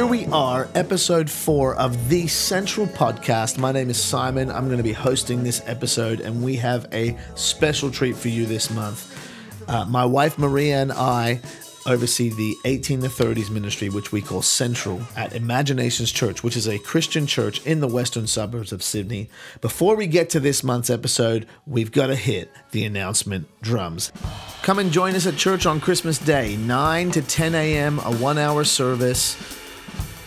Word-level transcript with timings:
here 0.00 0.06
we 0.06 0.24
are, 0.28 0.66
episode 0.74 1.28
four 1.28 1.74
of 1.74 2.08
the 2.08 2.26
Central 2.26 2.86
Podcast. 2.86 3.58
My 3.58 3.70
name 3.70 3.90
is 3.90 4.02
Simon. 4.02 4.50
I'm 4.50 4.64
going 4.64 4.78
to 4.78 4.82
be 4.82 4.94
hosting 4.94 5.42
this 5.42 5.60
episode, 5.66 6.20
and 6.20 6.42
we 6.42 6.56
have 6.56 6.86
a 6.90 7.18
special 7.34 7.90
treat 7.90 8.16
for 8.16 8.28
you 8.28 8.46
this 8.46 8.70
month. 8.70 9.14
Uh, 9.68 9.84
my 9.84 10.06
wife 10.06 10.38
Maria 10.38 10.80
and 10.80 10.90
I 10.90 11.42
oversee 11.86 12.30
the 12.30 12.56
18 12.64 13.02
to 13.02 13.08
30s 13.08 13.50
ministry, 13.50 13.90
which 13.90 14.10
we 14.10 14.22
call 14.22 14.40
Central, 14.40 15.02
at 15.16 15.34
Imagine 15.34 15.76
Nations 15.76 16.10
Church, 16.10 16.42
which 16.42 16.56
is 16.56 16.66
a 16.66 16.78
Christian 16.78 17.26
church 17.26 17.62
in 17.66 17.80
the 17.80 17.88
western 17.88 18.26
suburbs 18.26 18.72
of 18.72 18.82
Sydney. 18.82 19.28
Before 19.60 19.96
we 19.96 20.06
get 20.06 20.30
to 20.30 20.40
this 20.40 20.64
month's 20.64 20.88
episode, 20.88 21.46
we've 21.66 21.92
got 21.92 22.06
to 22.06 22.16
hit 22.16 22.50
the 22.70 22.86
announcement 22.86 23.48
drums. 23.60 24.12
Come 24.62 24.78
and 24.78 24.92
join 24.92 25.14
us 25.14 25.26
at 25.26 25.36
church 25.36 25.66
on 25.66 25.78
Christmas 25.78 26.16
Day, 26.16 26.56
9 26.56 27.10
to 27.10 27.20
10 27.20 27.54
a.m., 27.54 27.98
a 27.98 28.16
one 28.16 28.38
hour 28.38 28.64
service. 28.64 29.59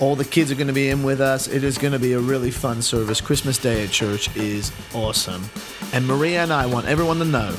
All 0.03 0.17
the 0.17 0.25
kids 0.25 0.51
are 0.51 0.55
going 0.55 0.67
to 0.67 0.73
be 0.73 0.89
in 0.89 1.01
with 1.01 1.21
us. 1.21 1.47
It 1.47 1.63
is 1.63 1.77
going 1.77 1.93
to 1.93 1.97
be 1.97 2.11
a 2.11 2.19
really 2.19 2.51
fun 2.51 2.81
service. 2.81 3.21
Christmas 3.21 3.57
Day 3.57 3.85
at 3.85 3.89
church 3.89 4.35
is 4.35 4.69
awesome. 4.93 5.49
And 5.93 6.05
Maria 6.05 6.43
and 6.43 6.51
I 6.51 6.65
want 6.65 6.87
everyone 6.87 7.19
to 7.19 7.25
know 7.25 7.55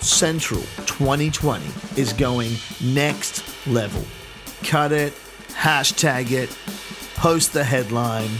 Central 0.00 0.62
2020 0.86 1.64
is 1.96 2.12
going 2.12 2.54
next 2.82 3.44
level. 3.68 4.02
Cut 4.64 4.90
it, 4.90 5.12
hashtag 5.50 6.32
it, 6.32 6.58
post 7.14 7.52
the 7.52 7.62
headline, 7.62 8.30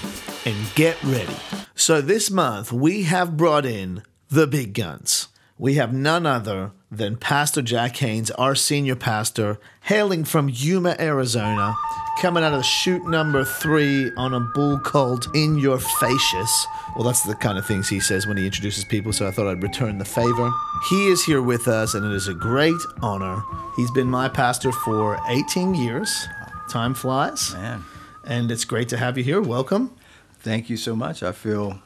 and 0.44 0.56
get 0.74 1.00
ready. 1.04 1.36
So 1.76 2.00
this 2.00 2.32
month, 2.32 2.72
we 2.72 3.04
have 3.04 3.36
brought 3.36 3.64
in 3.64 4.02
the 4.28 4.48
big 4.48 4.74
guns. 4.74 5.28
We 5.56 5.74
have 5.74 5.94
none 5.94 6.26
other 6.26 6.72
than 6.90 7.16
Pastor 7.16 7.62
Jack 7.62 7.96
Haynes, 7.98 8.32
our 8.32 8.56
senior 8.56 8.96
pastor, 8.96 9.60
hailing 9.82 10.24
from 10.24 10.50
Yuma, 10.52 10.96
Arizona, 10.98 11.76
coming 12.16 12.42
out 12.42 12.52
of 12.52 12.58
the 12.58 12.64
chute 12.64 13.06
number 13.06 13.44
three 13.44 14.10
on 14.16 14.32
a 14.32 14.40
bull 14.40 14.78
called 14.78 15.28
In 15.34 15.58
Your 15.58 15.78
Facious. 15.78 16.66
Well, 16.94 17.04
that's 17.04 17.22
the 17.22 17.34
kind 17.34 17.58
of 17.58 17.66
things 17.66 17.88
he 17.88 18.00
says 18.00 18.26
when 18.26 18.36
he 18.38 18.46
introduces 18.46 18.84
people, 18.84 19.12
so 19.12 19.26
I 19.26 19.30
thought 19.30 19.46
I'd 19.46 19.62
return 19.62 19.98
the 19.98 20.04
favor. 20.04 20.50
He 20.88 21.08
is 21.08 21.24
here 21.24 21.42
with 21.42 21.68
us, 21.68 21.94
and 21.94 22.06
it 22.06 22.12
is 22.12 22.26
a 22.28 22.34
great 22.34 22.74
honor. 23.02 23.42
He's 23.76 23.90
been 23.90 24.08
my 24.08 24.28
pastor 24.28 24.72
for 24.72 25.18
18 25.28 25.74
years. 25.74 26.26
Time 26.70 26.94
flies. 26.94 27.52
Man. 27.52 27.84
And 28.24 28.50
it's 28.50 28.64
great 28.64 28.88
to 28.88 28.96
have 28.96 29.18
you 29.18 29.24
here. 29.24 29.40
Welcome. 29.42 29.94
Thank 30.40 30.70
you 30.70 30.76
so 30.76 30.96
much. 30.96 31.22
I 31.22 31.32
feel 31.32 31.80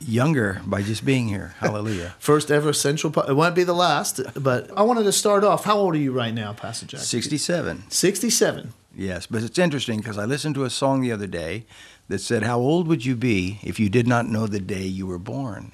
younger 0.00 0.62
by 0.66 0.82
just 0.82 1.04
being 1.04 1.28
here. 1.28 1.54
Hallelujah. 1.58 2.14
First 2.18 2.50
ever 2.50 2.72
Central. 2.72 3.12
Po- 3.12 3.22
it 3.22 3.34
won't 3.36 3.54
be 3.54 3.64
the 3.64 3.74
last, 3.74 4.20
but 4.34 4.70
I 4.76 4.82
wanted 4.82 5.04
to 5.04 5.12
start 5.12 5.44
off. 5.44 5.64
How 5.64 5.76
old 5.76 5.94
are 5.94 5.98
you 5.98 6.12
right 6.12 6.32
now, 6.34 6.52
Pastor 6.54 6.86
Jack? 6.86 7.00
67. 7.00 7.84
67. 7.90 8.72
Yes, 8.96 9.26
but 9.26 9.42
it's 9.42 9.58
interesting 9.58 9.98
because 9.98 10.18
I 10.18 10.24
listened 10.24 10.54
to 10.56 10.64
a 10.64 10.70
song 10.70 11.00
the 11.00 11.12
other 11.12 11.26
day 11.26 11.66
that 12.08 12.20
said, 12.20 12.42
How 12.44 12.58
old 12.58 12.86
would 12.88 13.04
you 13.04 13.16
be 13.16 13.58
if 13.62 13.80
you 13.80 13.88
did 13.88 14.06
not 14.06 14.26
know 14.26 14.46
the 14.46 14.60
day 14.60 14.84
you 14.84 15.06
were 15.06 15.18
born? 15.18 15.72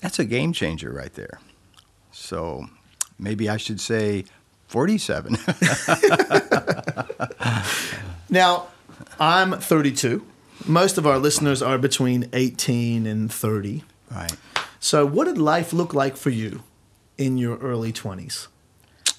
That's 0.00 0.18
a 0.18 0.24
game 0.24 0.52
changer 0.52 0.92
right 0.92 1.12
there. 1.14 1.40
So 2.10 2.66
maybe 3.18 3.48
I 3.48 3.56
should 3.56 3.80
say 3.80 4.24
47. 4.68 5.36
Now, 8.32 8.68
I'm 9.20 9.52
32. 9.52 10.24
Most 10.66 10.96
of 10.96 11.06
our 11.06 11.18
listeners 11.18 11.60
are 11.60 11.76
between 11.76 12.30
18 12.32 13.06
and 13.06 13.30
30. 13.30 13.84
right. 14.10 14.34
So, 14.80 15.04
what 15.06 15.26
did 15.26 15.36
life 15.36 15.72
look 15.74 15.92
like 15.92 16.16
for 16.16 16.30
you 16.30 16.62
in 17.18 17.36
your 17.36 17.58
early 17.58 17.92
20s? 17.92 18.48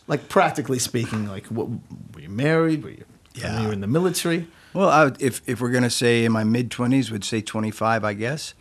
Like, 0.07 0.27
practically 0.29 0.79
speaking, 0.79 1.27
like, 1.27 1.45
what, 1.47 1.67
were 2.13 2.21
you 2.21 2.29
married? 2.29 2.83
Were 2.83 2.89
you, 2.91 3.05
Yeah. 3.35 3.61
you 3.61 3.67
were 3.67 3.73
in 3.73 3.81
the 3.81 3.87
military? 3.87 4.47
Well, 4.73 4.89
I, 4.89 5.11
if, 5.19 5.41
if 5.47 5.61
we're 5.61 5.71
going 5.71 5.83
to 5.83 5.89
say 5.89 6.25
in 6.25 6.31
my 6.31 6.43
mid 6.43 6.69
20s, 6.69 7.11
would 7.11 7.23
say 7.23 7.41
25, 7.41 8.03
I 8.03 8.13
guess. 8.13 8.53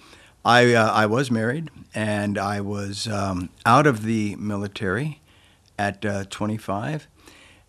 I, 0.45 0.75
uh, 0.75 0.93
I 0.93 1.07
was 1.07 1.31
married 1.31 1.71
and 1.95 2.37
I 2.37 2.61
was 2.61 3.07
um, 3.07 3.49
out 3.65 3.87
of 3.87 4.03
the 4.05 4.35
military 4.37 5.21
at 5.79 6.05
uh, 6.05 6.25
25. 6.25 7.07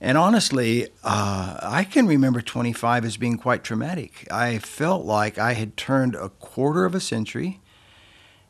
And 0.02 0.18
honestly, 0.18 0.88
uh, 1.04 1.58
I 1.62 1.84
can 1.86 2.08
remember 2.08 2.42
25 2.42 3.06
as 3.06 3.16
being 3.16 3.38
quite 3.38 3.64
traumatic. 3.64 4.28
I 4.32 4.58
felt 4.58 5.06
like 5.06 5.38
I 5.38 5.54
had 5.54 5.78
turned 5.78 6.16
a 6.16 6.30
quarter 6.30 6.84
of 6.84 6.94
a 6.96 7.00
century 7.00 7.62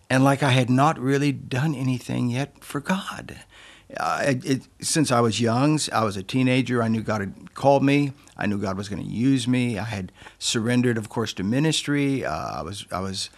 and 0.09 0.23
like 0.23 0.41
I 0.41 0.51
had 0.51 0.69
not 0.69 0.97
really 0.97 1.31
done 1.31 1.75
anything 1.75 2.29
yet 2.29 2.63
for 2.63 2.79
God. 2.79 3.41
It, 4.00 4.68
since 4.81 5.12
I 5.12 5.20
was 5.22 5.40
young, 5.40 5.80
I 5.92 6.04
was 6.04 6.18
a 6.18 6.24
teenager, 6.24 6.81
I 6.81 6.88
knew 6.88 7.02
God 7.02 7.22
had 7.22 7.54
called 7.54 7.84
me. 7.84 8.14
I 8.36 8.48
knew 8.48 8.58
God 8.58 8.78
was 8.78 8.90
going 8.90 9.04
to 9.04 9.09
use 9.09 9.48
me. 9.48 9.78
I 9.78 9.84
had 9.84 10.12
surrendered, 10.40 10.98
of 10.98 11.09
course, 11.09 11.34
to 11.34 11.44
ministry. 11.44 12.26
Uh, 12.26 12.59
I 12.59 12.62
was, 12.64 12.86
I 12.92 13.00
was 13.00 13.30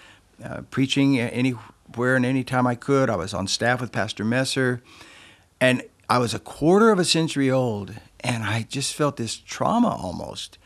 uh, 0.43 0.61
preaching 0.71 1.19
anywhere 1.19 2.15
and 2.15 2.25
anytime 2.25 2.65
I 2.65 2.75
could. 2.75 3.09
I 3.09 3.17
was 3.17 3.33
on 3.33 3.47
staff 3.47 3.81
with 3.81 3.91
Pastor 3.91 4.23
Messer. 4.23 4.81
And 5.59 5.83
I 6.09 6.17
was 6.17 6.33
a 6.33 6.39
quarter 6.39 6.91
of 6.91 6.99
a 6.99 7.05
century 7.05 7.49
old, 7.51 7.93
and 8.19 8.43
I 8.43 8.63
just 8.69 8.93
felt 8.93 9.17
this 9.17 9.35
trauma 9.35 9.89
almost. 9.89 10.57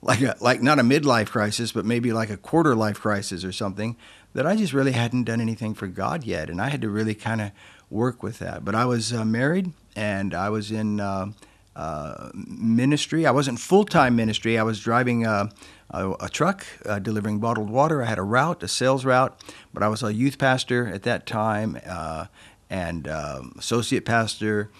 Like, 0.00 0.20
a, 0.20 0.36
like 0.40 0.62
not 0.62 0.78
a 0.78 0.82
midlife 0.82 1.30
crisis, 1.30 1.72
but 1.72 1.84
maybe 1.84 2.12
like 2.12 2.30
a 2.30 2.36
quarter 2.36 2.76
life 2.76 3.00
crisis 3.00 3.44
or 3.44 3.50
something 3.50 3.96
that 4.34 4.46
I 4.46 4.54
just 4.54 4.72
really 4.72 4.92
hadn't 4.92 5.24
done 5.24 5.40
anything 5.40 5.74
for 5.74 5.88
God 5.88 6.22
yet, 6.22 6.50
and 6.50 6.60
I 6.60 6.68
had 6.68 6.82
to 6.82 6.88
really 6.88 7.14
kind 7.14 7.40
of 7.40 7.50
work 7.90 8.22
with 8.22 8.38
that. 8.38 8.64
But 8.64 8.74
I 8.74 8.84
was 8.84 9.12
uh, 9.12 9.24
married, 9.24 9.72
and 9.96 10.34
I 10.34 10.50
was 10.50 10.70
in 10.70 11.00
uh, 11.00 11.32
uh, 11.76 12.30
ministry. 12.34 13.26
I 13.26 13.30
wasn't 13.30 13.58
full 13.60 13.84
time 13.84 14.16
ministry. 14.16 14.58
I 14.58 14.62
was 14.62 14.80
driving 14.80 15.26
a, 15.26 15.50
a, 15.90 16.12
a 16.20 16.28
truck, 16.28 16.66
uh, 16.84 16.98
delivering 16.98 17.38
bottled 17.38 17.70
water. 17.70 18.02
I 18.02 18.06
had 18.06 18.18
a 18.18 18.22
route, 18.22 18.62
a 18.62 18.68
sales 18.68 19.04
route, 19.04 19.40
but 19.72 19.82
I 19.82 19.88
was 19.88 20.02
a 20.02 20.12
youth 20.12 20.38
pastor 20.38 20.86
at 20.88 21.02
that 21.04 21.26
time, 21.26 21.80
uh, 21.86 22.26
and 22.68 23.08
um, 23.08 23.54
associate 23.58 24.04
pastor. 24.04 24.70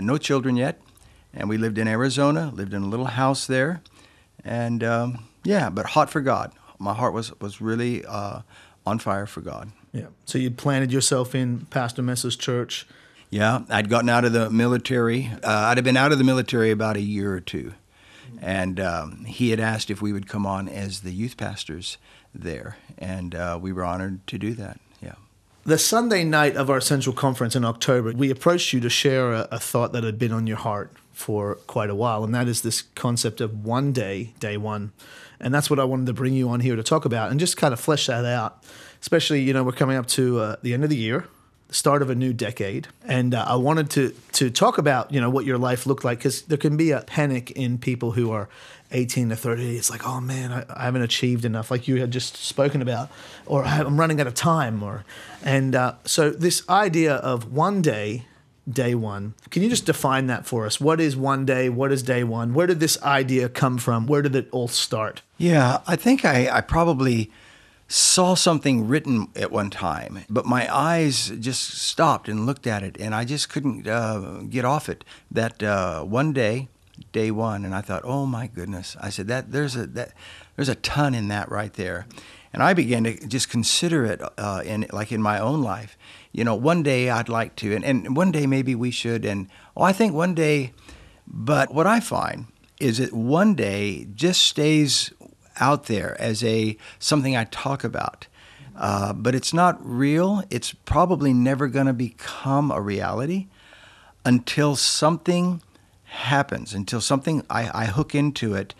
No 0.00 0.16
children 0.16 0.56
yet, 0.56 0.80
and 1.34 1.48
we 1.48 1.58
lived 1.58 1.76
in 1.76 1.86
Arizona. 1.86 2.50
Lived 2.54 2.72
in 2.72 2.82
a 2.82 2.86
little 2.86 3.06
house 3.06 3.46
there, 3.46 3.82
and 4.42 4.82
um, 4.82 5.24
yeah, 5.42 5.68
but 5.68 5.86
hot 5.86 6.08
for 6.08 6.22
God. 6.22 6.52
My 6.78 6.94
heart 6.94 7.12
was 7.12 7.38
was 7.40 7.60
really 7.60 8.04
uh, 8.06 8.40
on 8.86 8.98
fire 8.98 9.26
for 9.26 9.42
God. 9.42 9.72
Yeah. 9.94 10.08
So, 10.26 10.38
you 10.38 10.50
planted 10.50 10.92
yourself 10.92 11.34
in 11.34 11.66
Pastor 11.70 12.02
Messer's 12.02 12.36
church. 12.36 12.86
Yeah, 13.30 13.62
I'd 13.70 13.88
gotten 13.88 14.10
out 14.10 14.24
of 14.24 14.32
the 14.32 14.50
military. 14.50 15.30
Uh, 15.42 15.48
I'd 15.48 15.78
have 15.78 15.84
been 15.84 15.96
out 15.96 16.12
of 16.12 16.18
the 16.18 16.24
military 16.24 16.70
about 16.70 16.96
a 16.96 17.00
year 17.00 17.32
or 17.32 17.40
two, 17.40 17.72
and 18.42 18.78
um, 18.78 19.24
he 19.24 19.50
had 19.50 19.60
asked 19.60 19.90
if 19.90 20.02
we 20.02 20.12
would 20.12 20.28
come 20.28 20.46
on 20.46 20.68
as 20.68 21.00
the 21.00 21.12
youth 21.12 21.36
pastors 21.36 21.96
there, 22.34 22.76
and 22.98 23.34
uh, 23.34 23.58
we 23.60 23.72
were 23.72 23.84
honored 23.84 24.26
to 24.26 24.38
do 24.38 24.52
that. 24.54 24.80
Yeah. 25.00 25.14
The 25.64 25.78
Sunday 25.78 26.24
night 26.24 26.56
of 26.56 26.68
our 26.68 26.80
Central 26.80 27.14
Conference 27.14 27.56
in 27.56 27.64
October, 27.64 28.12
we 28.12 28.30
approached 28.30 28.72
you 28.72 28.80
to 28.80 28.90
share 28.90 29.32
a, 29.32 29.48
a 29.52 29.58
thought 29.58 29.92
that 29.92 30.04
had 30.04 30.18
been 30.18 30.32
on 30.32 30.46
your 30.46 30.58
heart 30.58 30.92
for 31.12 31.54
quite 31.66 31.90
a 31.90 31.94
while, 31.94 32.24
and 32.24 32.34
that 32.34 32.48
is 32.48 32.62
this 32.62 32.82
concept 32.82 33.40
of 33.40 33.64
one 33.64 33.92
day, 33.92 34.34
day 34.40 34.56
one. 34.56 34.92
And 35.40 35.52
that's 35.52 35.70
what 35.70 35.78
I 35.78 35.84
wanted 35.84 36.06
to 36.06 36.12
bring 36.12 36.34
you 36.34 36.48
on 36.50 36.60
here 36.60 36.76
to 36.76 36.82
talk 36.82 37.04
about 37.04 37.30
and 37.30 37.40
just 37.40 37.56
kind 37.56 37.72
of 37.72 37.80
flesh 37.80 38.06
that 38.06 38.24
out. 38.24 38.64
Especially, 39.04 39.42
you 39.42 39.52
know, 39.52 39.62
we're 39.62 39.72
coming 39.72 39.98
up 39.98 40.06
to 40.06 40.40
uh, 40.40 40.56
the 40.62 40.72
end 40.72 40.82
of 40.82 40.88
the 40.88 40.96
year, 40.96 41.28
the 41.68 41.74
start 41.74 42.00
of 42.00 42.08
a 42.08 42.14
new 42.14 42.32
decade, 42.32 42.88
and 43.04 43.34
uh, 43.34 43.44
I 43.46 43.54
wanted 43.56 43.90
to 43.90 44.14
to 44.32 44.48
talk 44.48 44.78
about 44.78 45.12
you 45.12 45.20
know 45.20 45.28
what 45.28 45.44
your 45.44 45.58
life 45.58 45.84
looked 45.84 46.04
like 46.04 46.20
because 46.20 46.40
there 46.40 46.56
can 46.56 46.78
be 46.78 46.90
a 46.90 47.02
panic 47.02 47.50
in 47.50 47.76
people 47.76 48.12
who 48.12 48.30
are 48.30 48.48
18 48.92 49.28
to 49.28 49.36
30. 49.36 49.76
It's 49.76 49.90
like, 49.90 50.06
oh 50.06 50.22
man, 50.22 50.50
I, 50.52 50.64
I 50.74 50.84
haven't 50.84 51.02
achieved 51.02 51.44
enough, 51.44 51.70
like 51.70 51.86
you 51.86 52.00
had 52.00 52.12
just 52.12 52.38
spoken 52.38 52.80
about, 52.80 53.10
or 53.44 53.62
I'm 53.66 54.00
running 54.00 54.22
out 54.22 54.26
of 54.26 54.32
time, 54.32 54.82
or 54.82 55.04
and 55.42 55.74
uh, 55.74 55.96
so 56.06 56.30
this 56.30 56.66
idea 56.70 57.16
of 57.16 57.52
one 57.52 57.82
day 57.82 58.24
day 58.66 58.94
one. 58.94 59.34
Can 59.50 59.62
you 59.62 59.68
just 59.68 59.84
define 59.84 60.28
that 60.28 60.46
for 60.46 60.64
us? 60.64 60.80
What 60.80 60.98
is 60.98 61.14
one 61.14 61.44
day? 61.44 61.68
What 61.68 61.92
is 61.92 62.02
day 62.02 62.24
one? 62.24 62.54
Where 62.54 62.66
did 62.66 62.80
this 62.80 62.96
idea 63.02 63.50
come 63.50 63.76
from? 63.76 64.06
Where 64.06 64.22
did 64.22 64.34
it 64.34 64.48
all 64.50 64.68
start? 64.68 65.20
Yeah, 65.36 65.80
I 65.86 65.96
think 65.96 66.24
I, 66.24 66.48
I 66.50 66.62
probably 66.62 67.30
saw 67.94 68.34
something 68.34 68.88
written 68.88 69.28
at 69.36 69.52
one 69.52 69.70
time, 69.70 70.24
but 70.28 70.44
my 70.44 70.66
eyes 70.74 71.28
just 71.38 71.78
stopped 71.78 72.28
and 72.28 72.44
looked 72.44 72.66
at 72.66 72.82
it, 72.82 72.96
and 72.98 73.14
I 73.14 73.24
just 73.24 73.48
couldn't 73.48 73.86
uh, 73.86 74.42
get 74.50 74.64
off 74.64 74.88
it. 74.88 75.04
That 75.30 75.62
uh, 75.62 76.02
one 76.02 76.32
day, 76.32 76.68
day 77.12 77.30
one, 77.30 77.64
and 77.64 77.72
I 77.72 77.82
thought, 77.82 78.02
oh 78.04 78.26
my 78.26 78.48
goodness! 78.48 78.96
I 79.00 79.10
said 79.10 79.28
that 79.28 79.52
there's 79.52 79.76
a 79.76 79.86
that 79.86 80.12
there's 80.56 80.68
a 80.68 80.74
ton 80.74 81.14
in 81.14 81.28
that 81.28 81.48
right 81.52 81.72
there, 81.72 82.08
and 82.52 82.64
I 82.64 82.74
began 82.74 83.04
to 83.04 83.14
just 83.28 83.48
consider 83.48 84.04
it 84.04 84.20
uh, 84.38 84.62
in 84.64 84.86
like 84.92 85.12
in 85.12 85.22
my 85.22 85.38
own 85.38 85.62
life. 85.62 85.96
You 86.32 86.42
know, 86.42 86.56
one 86.56 86.82
day 86.82 87.10
I'd 87.10 87.28
like 87.28 87.54
to, 87.56 87.76
and, 87.76 87.84
and 87.84 88.16
one 88.16 88.32
day 88.32 88.44
maybe 88.44 88.74
we 88.74 88.90
should, 88.90 89.24
and 89.24 89.48
oh, 89.76 89.82
I 89.82 89.92
think 89.92 90.12
one 90.12 90.34
day. 90.34 90.72
But 91.26 91.72
what 91.72 91.86
I 91.86 92.00
find 92.00 92.48
is 92.80 92.98
that 92.98 93.12
one 93.12 93.54
day 93.54 94.06
just 94.14 94.42
stays 94.42 95.12
out 95.60 95.84
there 95.86 96.20
as 96.20 96.42
a 96.44 96.76
something 96.98 97.36
I 97.36 97.44
talk 97.44 97.84
about. 97.84 98.26
Uh, 98.76 99.12
but 99.12 99.34
it's 99.34 99.54
not 99.54 99.78
real. 99.80 100.42
It's 100.50 100.72
probably 100.72 101.32
never 101.32 101.68
going 101.68 101.86
to 101.86 101.92
become 101.92 102.70
a 102.72 102.80
reality 102.80 103.46
until 104.24 104.74
something 104.74 105.62
happens, 106.04 106.74
until 106.74 107.00
something 107.00 107.44
I, 107.48 107.82
I 107.82 107.86
hook 107.86 108.14
into 108.14 108.54
it 108.54 108.74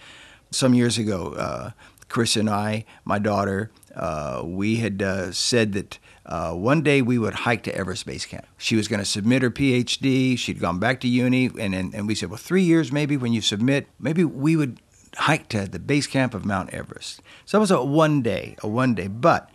Some 0.51 0.73
years 0.75 0.99
ago, 0.99 1.35
uh, 1.35 1.71
Chris 2.09 2.37
and 2.37 2.49
I, 2.49 2.85
my 3.05 3.19
daughter, 3.19 3.73
uh, 3.97 4.43
we 4.45 4.77
had 4.77 5.03
uh, 5.03 5.33
said 5.33 5.73
that 5.73 5.99
uh, 6.27 6.53
one 6.53 6.81
day 6.83 7.03
we 7.03 7.19
would 7.19 7.35
hike 7.35 7.65
to 7.65 7.75
Everest 7.75 8.07
Base 8.07 8.25
Camp. 8.25 8.47
She 8.57 8.77
was 8.77 8.87
going 8.87 9.01
to 9.01 9.05
submit 9.05 9.43
her 9.43 9.51
PhD. 9.51 10.39
She'd 10.39 10.61
gone 10.61 10.79
back 10.79 11.01
to 11.01 11.09
uni, 11.09 11.51
and, 11.59 11.75
and, 11.75 11.93
and 11.93 12.07
we 12.07 12.15
said, 12.15 12.31
well, 12.31 12.39
three 12.39 12.63
years 12.63 12.93
maybe 12.93 13.17
when 13.17 13.33
you 13.33 13.41
submit, 13.41 13.89
maybe 13.99 14.23
we 14.25 14.55
would 14.55 14.79
hike 15.17 15.49
to 15.51 15.67
the 15.67 15.79
base 15.79 16.07
camp 16.07 16.35
of 16.35 16.45
Mount 16.45 16.71
Everest. 16.71 17.23
So 17.45 17.59
it 17.59 17.61
was 17.61 17.71
a 17.71 17.83
one 17.83 18.23
day, 18.23 18.57
a 18.63 18.69
one 18.69 18.95
day. 18.95 19.07
But 19.07 19.51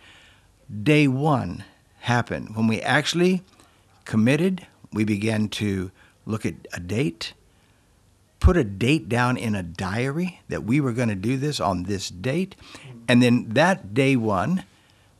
day 0.82 1.06
one 1.08 1.64
happened 2.00 2.56
when 2.56 2.66
we 2.66 2.80
actually 2.80 3.42
committed. 4.04 4.66
We 4.92 5.04
began 5.04 5.48
to 5.50 5.90
look 6.26 6.44
at 6.46 6.54
a 6.72 6.80
date, 6.80 7.34
put 8.40 8.56
a 8.56 8.64
date 8.64 9.08
down 9.08 9.36
in 9.36 9.54
a 9.54 9.62
diary 9.62 10.40
that 10.48 10.64
we 10.64 10.80
were 10.80 10.92
going 10.92 11.08
to 11.08 11.14
do 11.14 11.36
this 11.36 11.60
on 11.60 11.84
this 11.84 12.08
date. 12.08 12.56
And 13.06 13.22
then 13.22 13.50
that 13.50 13.94
day 13.94 14.16
one 14.16 14.64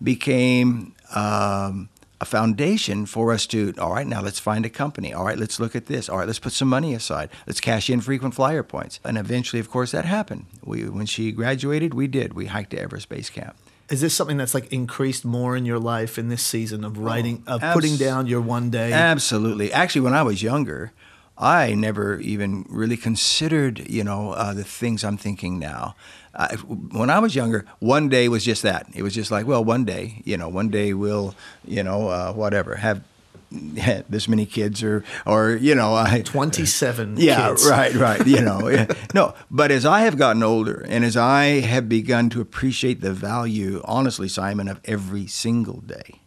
became 0.03 0.95
um, 1.15 1.90
a 2.20 2.25
foundation 2.26 3.06
for 3.06 3.32
us 3.32 3.46
to, 3.46 3.72
all 3.78 3.94
right, 3.94 4.06
now 4.06 4.20
let's 4.20 4.38
find 4.38 4.67
a 4.67 4.70
company. 4.70 5.14
All 5.14 5.25
right, 5.25 5.38
let's 5.38 5.58
look 5.58 5.75
at 5.75 5.87
this. 5.87 6.08
All 6.08 6.19
right, 6.19 6.26
let's 6.26 6.38
put 6.38 6.52
some 6.52 6.69
money 6.69 6.94
aside. 6.94 7.31
Let's 7.46 7.61
cash 7.61 7.88
in 7.88 8.00
frequent 8.02 8.34
flyer 8.34 8.62
points. 8.62 9.00
And 9.05 9.17
eventually, 9.17 9.58
of 9.61 9.70
course, 9.70 9.93
that 9.93 10.05
happened. 10.05 10.46
We, 10.62 10.88
when 10.88 11.06
she 11.06 11.32
graduated, 11.32 11.94
we 11.94 12.06
did. 12.08 12.34
We 12.34 12.46
hiked 12.46 12.70
to 12.72 12.78
Everest 12.78 13.08
Base 13.08 13.31
Camp. 13.31 13.56
Is 13.88 14.00
this 14.02 14.14
something 14.14 14.37
that's 14.37 14.55
like 14.55 14.72
increased 14.72 15.25
more 15.25 15.56
in 15.56 15.64
your 15.64 15.78
life 15.81 16.19
in 16.19 16.28
this 16.28 16.43
season 16.43 16.84
of 16.84 16.99
writing, 16.99 17.43
of 17.46 17.61
putting 17.72 17.96
down 17.96 18.26
your 18.26 18.40
one 18.40 18.70
day? 18.70 18.93
Absolutely. 18.93 19.72
Actually, 19.72 20.02
when 20.02 20.14
I 20.14 20.22
was 20.22 20.43
younger, 20.43 20.93
I 21.37 21.75
never 21.75 22.20
even 22.20 22.67
really 22.69 22.99
considered, 22.99 23.88
you 23.90 24.05
know, 24.05 24.32
uh, 24.32 24.52
the 24.52 24.62
things 24.62 25.02
I'm 25.02 25.17
thinking 25.17 25.58
now. 25.58 25.96
I, 26.35 26.55
when 26.56 27.11
I 27.11 27.19
was 27.19 27.35
younger, 27.35 27.67
one 27.81 28.09
day 28.09 28.29
was 28.29 28.44
just 28.44 28.62
that. 28.62 28.87
It 28.94 29.03
was 29.03 29.15
just 29.15 29.31
like, 29.31 29.47
well, 29.47 29.65
one 29.65 29.85
day, 29.85 30.23
you 30.25 30.37
know, 30.37 30.49
one 30.49 30.69
day 30.69 30.94
we'll, 30.94 31.35
you 31.65 31.82
know, 31.82 32.09
uh, 32.09 32.32
whatever, 32.32 32.77
have 32.77 33.03
this 33.50 34.29
many 34.29 34.47
kids 34.47 34.82
or, 34.82 35.05
or 35.27 35.50
you 35.50 35.75
know, 35.75 35.94
I, 35.94 36.23
27 36.25 37.17
yeah, 37.19 37.49
kids. 37.49 37.69
right, 37.69 37.94
right. 37.94 38.25
You 38.27 38.43
know, 38.43 38.69
yeah. 38.69 38.87
no. 39.15 39.35
But 39.50 39.71
as 39.73 39.85
I 39.85 40.03
have 40.03 40.17
gotten 40.17 40.43
older, 40.43 40.87
and 40.88 41.05
as 41.05 41.17
I 41.17 41.61
have 41.61 41.88
begun 41.88 42.31
to 42.31 42.41
appreciate 42.41 43.00
the 43.00 43.12
value, 43.12 43.81
honestly, 43.85 44.29
Simon, 44.29 44.69
of 44.69 44.81
every 44.85 45.27
single 45.27 45.81
day, 45.81 46.21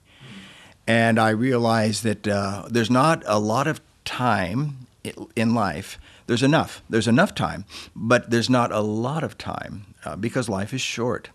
and 0.86 1.18
I 1.18 1.30
realize 1.30 2.02
that 2.02 2.28
uh, 2.28 2.68
there's 2.70 2.92
not 2.92 3.24
a 3.26 3.40
lot 3.40 3.68
of 3.68 3.80
time 4.04 4.88
in 5.36 5.56
life. 5.56 5.98
There's 6.28 6.44
enough. 6.44 6.82
There's 6.90 7.08
enough 7.08 7.34
time, 7.36 7.64
but 7.96 8.30
there's 8.30 8.50
not 8.50 8.72
a 8.72 8.82
lot 8.82 9.24
of 9.24 9.38
time 9.38 9.86
uh, 10.06 10.16
because 10.16 10.50
life 10.50 10.74
is 10.74 10.82
short. 10.82 11.30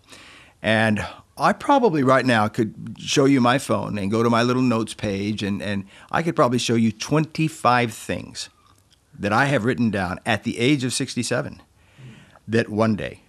And 0.61 1.05
I 1.37 1.53
probably 1.53 2.03
right 2.03 2.25
now 2.25 2.47
could 2.47 2.97
show 2.99 3.25
you 3.25 3.39
my 3.39 3.57
phone 3.57 3.97
and 3.97 4.11
go 4.11 4.23
to 4.23 4.29
my 4.29 4.43
little 4.43 4.61
notes 4.61 4.93
page, 4.93 5.41
and, 5.41 5.61
and 5.61 5.85
I 6.11 6.21
could 6.21 6.35
probably 6.35 6.59
show 6.59 6.75
you 6.75 6.91
25 6.91 7.93
things 7.93 8.49
that 9.17 9.31
I 9.31 9.45
have 9.45 9.65
written 9.65 9.89
down 9.89 10.19
at 10.25 10.43
the 10.43 10.57
age 10.59 10.83
of 10.83 10.93
67 10.93 11.61
that 12.47 12.69
one 12.69 12.95
day, 12.95 13.21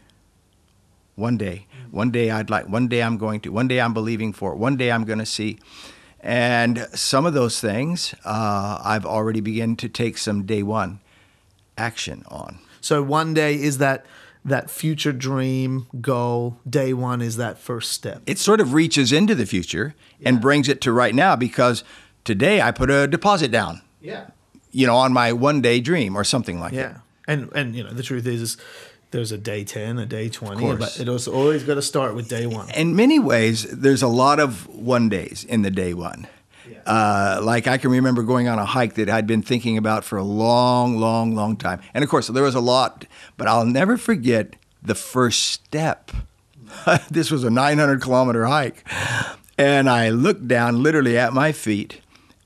one 1.15 1.37
day, 1.37 1.67
one 1.91 2.11
day 2.11 2.31
I'd 2.31 2.51
like, 2.51 2.69
one 2.69 2.89
day 2.89 3.03
I'm 3.03 3.17
going 3.17 3.41
to, 3.41 3.53
one 3.53 3.69
day 3.69 3.81
I'm 3.81 3.95
believing 3.95 4.33
for, 4.33 4.55
one 4.55 4.77
day 4.77 4.91
I'm 4.91 5.05
going 5.05 5.19
to 5.19 5.27
see. 5.27 5.59
And 6.21 6.87
some 6.93 7.27
of 7.27 7.35
those 7.35 7.61
things 7.61 8.15
uh, 8.25 8.81
I've 8.83 9.07
already 9.07 9.41
begun 9.41 9.77
to 9.77 9.89
take 9.89 10.19
some 10.19 10.45
day 10.45 10.63
one 10.63 11.01
action 11.79 12.25
on. 12.29 12.59
So 12.81 13.03
one 13.03 13.35
day 13.35 13.55
is 13.55 13.79
that 13.79 14.05
that 14.45 14.71
future 14.71 15.13
dream 15.13 15.87
goal. 16.01 16.59
Day 16.69 16.93
one 16.95 17.21
is 17.21 17.37
that 17.37 17.59
first 17.59 17.93
step. 17.93 18.23
It 18.27 18.39
sort 18.39 18.61
of 18.61 18.73
reaches 18.73 19.13
into 19.13 19.35
the 19.35 19.47
future 19.47 19.95
and 20.25 20.41
brings 20.41 20.69
it 20.69 20.81
to 20.83 20.93
right 20.93 21.15
now 21.15 21.37
because 21.37 21.85
today 22.25 22.61
I 22.61 22.71
put 22.71 22.91
a 22.91 23.07
deposit 23.07 23.51
down, 23.51 23.83
Yeah. 24.01 24.29
you 24.73 24.87
know, 24.87 24.97
on 24.97 25.13
my 25.13 25.33
one 25.33 25.61
day 25.61 25.81
dream 25.81 26.17
or 26.17 26.25
something 26.25 26.59
like 26.61 26.73
that. 26.73 26.93
Yeah. 26.93 26.97
And 27.29 27.51
and 27.55 27.77
you 27.77 27.85
know 27.85 27.91
the 27.93 28.03
truth 28.03 28.27
is, 28.27 28.41
is 28.43 28.57
there's 29.13 29.31
a 29.31 29.39
day 29.39 29.63
ten, 29.65 29.99
a 29.99 30.07
day 30.07 30.29
twenty, 30.29 30.75
but 30.75 30.99
it 30.99 31.09
was 31.09 31.29
always 31.29 31.63
got 31.63 31.75
to 31.75 31.83
start 31.83 32.15
with 32.15 32.29
day 32.29 32.47
one. 32.47 32.71
in 32.71 32.97
many 32.97 33.19
ways, 33.19 33.65
there's 33.71 34.03
a 34.03 34.09
lot 34.09 34.41
of 34.41 34.67
one 34.69 35.09
days 35.09 35.45
in 35.45 35.63
the 35.63 35.71
day 35.71 35.95
one. 35.95 36.27
Uh, 36.87 37.41
like 37.43 37.67
I 37.67 37.79
can 37.79 37.91
remember 37.91 38.23
going 38.23 38.49
on 38.49 38.59
a 38.59 38.65
hike 38.65 38.95
that 38.95 39.09
I'd 39.09 39.27
been 39.27 39.43
thinking 39.43 39.77
about 39.77 40.05
for 40.05 40.17
a 40.17 40.23
long, 40.25 40.99
long, 40.99 41.35
long 41.35 41.57
time. 41.57 41.81
And 41.95 42.05
of 42.05 42.11
course, 42.11 42.29
there 42.29 42.43
was 42.43 42.55
a 42.55 42.61
lot, 42.61 43.07
but 43.37 43.47
I'll 43.47 43.67
never 43.67 43.97
forget 43.97 44.57
the 44.83 44.95
first 44.95 45.43
step. 45.45 46.11
this 47.11 47.31
was 47.31 47.45
a 47.45 47.51
900 47.51 48.01
kilometer 48.01 48.47
hike. 48.47 48.85
And 49.59 49.91
I 49.91 50.09
looked 50.09 50.49
down 50.49 50.83
literally 50.83 51.19
at 51.19 51.33
my 51.33 51.53
feet 51.53 52.01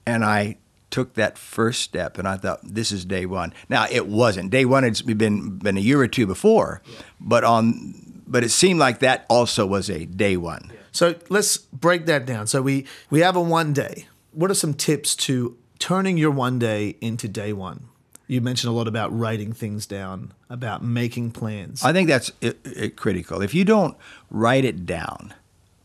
and 0.05 0.25
I 0.25 0.57
took 0.91 1.15
that 1.15 1.37
first 1.37 1.83
step 1.83 2.19
and 2.19 2.29
I 2.29 2.37
thought, 2.37 2.61
this 2.63 2.93
is 2.93 3.05
day 3.05 3.27
one. 3.27 3.53
Now, 3.69 3.87
it 3.91 4.07
wasn't. 4.07 4.51
Day 4.51 4.65
one 4.65 4.85
had 4.85 5.19
been, 5.19 5.59
been 5.59 5.77
a 5.77 5.81
year 5.81 6.01
or 6.01 6.09
two 6.09 6.27
before, 6.27 6.83
but 7.21 7.45
on. 7.45 8.01
But 8.27 8.43
it 8.43 8.49
seemed 8.51 8.81
like 8.81 9.01
that 9.01 9.27
also 9.29 9.67
was 9.67 9.91
a 9.91 10.07
day 10.07 10.37
one. 10.37 10.73
So 10.93 11.15
let's 11.29 11.59
break 11.59 12.07
that 12.07 12.25
down. 12.25 12.47
So 12.47 12.63
we 12.63 12.87
we 13.11 13.21
have 13.21 13.37
a 13.37 13.41
one 13.41 13.73
day. 13.73 14.07
What 14.35 14.51
are 14.51 14.55
some 14.55 14.75
tips 14.75 15.15
to 15.17 15.57
turning 15.79 16.19
your 16.19 16.31
one 16.31 16.59
day 16.59 16.97
into 17.01 17.29
day 17.29 17.53
one? 17.53 17.89
You 18.27 18.41
mentioned 18.41 18.73
a 18.73 18.77
lot 18.77 18.89
about 18.89 19.17
writing 19.17 19.53
things 19.53 19.87
down, 19.87 20.33
about 20.49 20.83
making 20.83 21.33
plans. 21.33 21.85
I 21.85 21.93
think 21.93 22.09
that's 22.09 22.33
i 22.43 22.55
i 22.81 22.89
critical. 22.89 23.43
If 23.43 23.55
you 23.55 23.65
don't 23.65 23.97
write 24.31 24.65
it 24.65 24.87
down, 24.87 25.35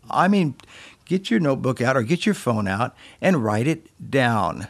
I 0.10 0.28
mean, 0.28 0.56
get 1.06 1.30
your 1.30 1.40
notebook 1.40 1.82
out 1.82 1.98
or 1.98 2.02
get 2.02 2.26
your 2.26 2.36
phone 2.36 2.68
out 2.68 2.96
and 3.22 3.44
write 3.44 3.68
it 3.68 3.88
down. 4.10 4.68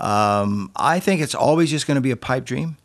Um, 0.00 0.72
I 0.74 0.98
think 0.98 1.20
it's 1.20 1.34
always 1.34 1.70
just 1.70 1.86
going 1.86 1.94
to 1.94 2.00
be 2.00 2.10
a 2.10 2.16
pipe 2.16 2.44
dream, 2.44 2.76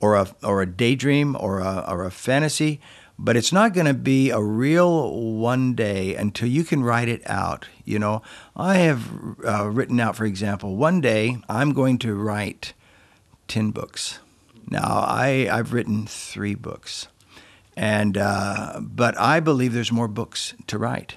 or 0.00 0.14
a 0.14 0.28
or 0.42 0.62
a 0.62 0.66
daydream, 0.66 1.36
or 1.38 1.58
a 1.58 1.84
or 1.88 2.04
a 2.04 2.10
fantasy, 2.10 2.80
but 3.22 3.36
it's 3.36 3.52
not 3.52 3.72
going 3.72 3.86
to 3.86 3.94
be 3.94 4.30
a 4.30 4.42
real 4.42 5.12
one 5.38 5.74
day 5.74 6.16
until 6.16 6.48
you 6.48 6.64
can 6.64 6.82
write 6.82 7.08
it 7.08 7.22
out. 7.30 7.68
You 7.84 8.00
know, 8.00 8.20
I 8.56 8.78
have 8.78 9.08
uh, 9.46 9.70
written 9.70 10.00
out, 10.00 10.16
for 10.16 10.24
example, 10.24 10.74
one 10.74 11.00
day 11.00 11.38
I'm 11.48 11.72
going 11.72 11.98
to 11.98 12.16
write 12.16 12.72
ten 13.46 13.70
books. 13.70 14.18
Now 14.68 15.04
I 15.06 15.48
I've 15.50 15.72
written 15.72 16.04
three 16.04 16.56
books, 16.56 17.06
and 17.76 18.18
uh, 18.18 18.80
but 18.80 19.16
I 19.16 19.38
believe 19.38 19.72
there's 19.72 19.92
more 19.92 20.08
books 20.08 20.54
to 20.66 20.76
write, 20.76 21.14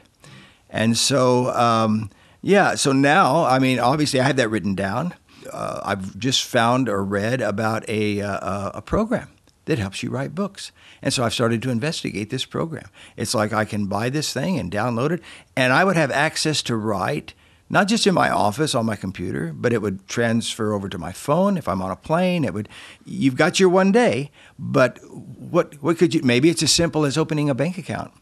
and 0.70 0.96
so 0.96 1.50
um, 1.56 2.12
yeah. 2.42 2.76
So 2.76 2.92
now 2.92 3.46
I 3.46 3.58
mean, 3.58 3.80
obviously 3.80 4.20
I 4.20 4.26
have 4.26 4.36
that 4.36 4.50
written 4.50 4.76
down. 4.76 5.16
Uh, 5.52 5.82
I've 5.84 6.20
just 6.20 6.44
found 6.44 6.88
or 6.88 7.04
read 7.04 7.42
about 7.42 7.88
a 7.90 8.22
uh, 8.22 8.72
a 8.76 8.82
program 8.84 9.30
that 9.66 9.80
helps 9.80 10.04
you 10.04 10.10
write 10.10 10.36
books, 10.36 10.72
and 11.02 11.14
so 11.14 11.24
I've 11.24 11.34
started 11.34 11.62
to 11.64 11.70
investigate 11.70 12.30
this 12.30 12.46
program. 12.46 12.90
It's 13.18 13.34
like 13.34 13.54
I 13.54 13.66
can 13.66 13.88
buy 13.88 14.10
this 14.10 14.32
thing 14.34 14.60
and 14.60 14.72
download 14.72 15.12
it, 15.12 15.22
and 15.56 15.74
I 15.74 15.84
would 15.84 15.96
have 15.96 16.12
access 16.12 16.62
to 16.64 16.76
write 16.76 17.34
not 17.70 17.88
just 17.88 18.06
in 18.06 18.14
my 18.14 18.30
office 18.30 18.76
on 18.76 18.86
my 18.86 18.96
computer, 18.96 19.52
but 19.54 19.74
it 19.74 19.82
would 19.82 20.08
transfer 20.08 20.74
over 20.74 20.88
to 20.88 20.98
my 20.98 21.12
phone 21.12 21.58
if 21.58 21.68
I'm 21.68 21.82
on 21.82 21.90
a 21.90 21.96
plane. 21.96 22.44
It 22.44 22.54
would. 22.54 22.70
You've 23.06 23.36
got 23.36 23.60
your 23.60 23.70
one 23.70 23.92
day, 23.92 24.32
but 24.60 25.00
what 25.10 25.82
what 25.82 25.98
could 25.98 26.14
you? 26.14 26.22
Maybe 26.24 26.50
it's 26.50 26.62
as 26.64 26.72
simple 26.72 27.06
as 27.06 27.18
opening 27.18 27.50
a 27.50 27.56
bank 27.56 27.78
account. 27.78 28.14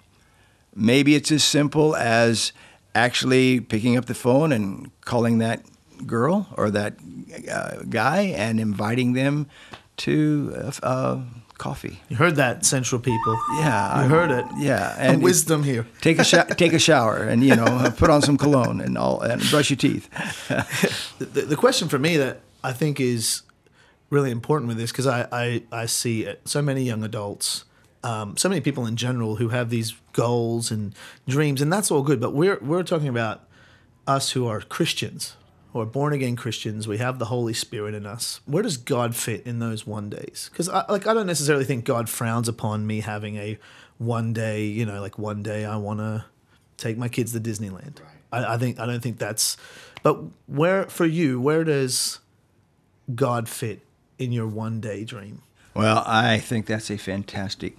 Maybe 0.75 1.15
it's 1.15 1.31
as 1.31 1.43
simple 1.43 1.95
as 1.95 2.53
actually 2.95 3.59
picking 3.59 3.97
up 3.97 4.05
the 4.05 4.15
phone 4.15 4.51
and 4.51 4.91
calling 5.01 5.39
that 5.39 5.63
girl 6.07 6.47
or 6.57 6.71
that 6.71 6.95
uh, 7.51 7.83
guy 7.89 8.21
and 8.21 8.59
inviting 8.59 9.13
them 9.13 9.47
to 9.97 10.53
uh, 10.55 10.71
uh, 10.83 11.21
coffee. 11.57 11.99
you 12.09 12.17
heard 12.17 12.35
that, 12.37 12.65
Central 12.65 12.99
people. 12.99 13.39
Yeah, 13.59 13.99
You 13.99 14.05
I- 14.05 14.07
heard 14.07 14.31
it. 14.31 14.45
Yeah, 14.57 14.95
And 14.97 15.21
wisdom 15.21 15.63
here. 15.63 15.85
take 16.01 16.19
a 16.19 16.23
sho- 16.23 16.43
take 16.57 16.73
a 16.73 16.79
shower 16.79 17.17
and 17.17 17.43
you 17.43 17.55
know 17.55 17.91
put 17.97 18.09
on 18.09 18.21
some 18.21 18.37
cologne 18.37 18.81
and 18.81 18.97
all 18.97 19.21
and 19.21 19.41
brush 19.49 19.69
your 19.69 19.77
teeth. 19.77 20.09
the, 21.19 21.41
the 21.41 21.55
question 21.55 21.87
for 21.89 21.99
me 21.99 22.17
that 22.17 22.41
I 22.63 22.73
think 22.73 22.99
is 22.99 23.41
really 24.09 24.31
important 24.31 24.67
with 24.67 24.77
this 24.77 24.91
because 24.91 25.07
I, 25.07 25.27
I, 25.31 25.63
I 25.71 25.85
see 25.87 26.31
so 26.45 26.61
many 26.61 26.83
young 26.83 27.03
adults, 27.03 27.65
um, 28.03 28.35
so 28.37 28.47
many 28.49 28.61
people 28.61 28.85
in 28.85 28.95
general 28.95 29.37
who 29.37 29.49
have 29.49 29.69
these 29.69 29.93
goals 30.13 30.71
and 30.71 30.93
dreams, 31.27 31.61
and 31.61 31.71
that's 31.73 31.89
all 31.91 32.01
good. 32.03 32.19
But 32.19 32.33
we're 32.33 32.59
we're 32.61 32.83
talking 32.83 33.07
about 33.07 33.41
us 34.07 34.31
who 34.31 34.47
are 34.47 34.61
Christians, 34.61 35.35
are 35.81 35.85
born 35.85 36.13
again 36.13 36.35
Christians. 36.35 36.87
We 36.87 36.97
have 36.99 37.19
the 37.19 37.25
Holy 37.25 37.53
Spirit 37.53 37.93
in 37.93 38.05
us. 38.05 38.39
Where 38.45 38.63
does 38.63 38.77
God 38.77 39.15
fit 39.15 39.45
in 39.45 39.59
those 39.59 39.87
one 39.87 40.09
days? 40.09 40.49
Because 40.51 40.69
I, 40.69 40.85
like 40.89 41.07
I 41.07 41.13
don't 41.13 41.27
necessarily 41.27 41.65
think 41.65 41.85
God 41.85 42.09
frowns 42.09 42.47
upon 42.47 42.85
me 42.85 43.01
having 43.01 43.37
a 43.37 43.57
one 43.97 44.33
day. 44.33 44.65
You 44.65 44.85
know, 44.85 45.01
like 45.01 45.17
one 45.17 45.43
day 45.43 45.65
I 45.65 45.77
want 45.77 45.99
to 45.99 46.25
take 46.77 46.97
my 46.97 47.07
kids 47.07 47.33
to 47.33 47.39
Disneyland. 47.39 47.97
I, 48.31 48.53
I 48.53 48.57
think 48.57 48.79
I 48.79 48.85
don't 48.85 49.01
think 49.01 49.17
that's. 49.17 49.57
But 50.03 50.19
where 50.47 50.85
for 50.85 51.05
you, 51.05 51.39
where 51.39 51.63
does 51.63 52.19
God 53.13 53.47
fit 53.49 53.81
in 54.19 54.31
your 54.31 54.47
one 54.47 54.79
day 54.79 55.03
dream? 55.03 55.41
Well, 55.73 56.03
I 56.05 56.37
think 56.37 56.65
that's 56.65 56.91
a 56.91 56.97
fantastic 56.97 57.77